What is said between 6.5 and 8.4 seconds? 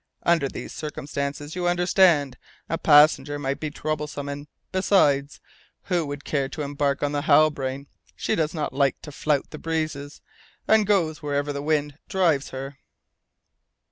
embark on the Halbrane? she